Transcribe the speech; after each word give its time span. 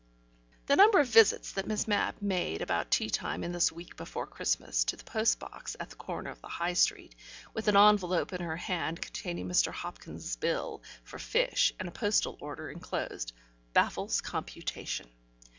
The 0.65 0.75
number 0.75 0.99
of 0.99 1.09
visits 1.09 1.51
that 1.51 1.67
Miss 1.67 1.87
Mapp 1.87 2.23
made 2.23 2.63
about 2.63 2.89
tea 2.89 3.11
time 3.11 3.43
in 3.43 3.51
this 3.51 3.71
week 3.71 3.95
before 3.97 4.25
Christmas 4.25 4.83
to 4.85 4.95
the 4.95 5.03
post 5.03 5.37
box 5.37 5.75
at 5.79 5.91
the 5.91 5.95
corner 5.95 6.31
of 6.31 6.41
the 6.41 6.47
High 6.47 6.73
Street, 6.73 7.13
with 7.53 7.67
an 7.67 7.77
envelope 7.77 8.33
in 8.33 8.41
her 8.41 8.57
hand 8.57 8.99
containing 8.99 9.47
Mr. 9.47 9.71
Hopkins's 9.71 10.37
bill 10.37 10.81
for 11.03 11.19
fish 11.19 11.71
(and 11.79 11.87
a 11.87 11.91
postal 11.91 12.35
order 12.41 12.71
enclosed), 12.71 13.31
baffles 13.73 14.21
computation. 14.21 15.07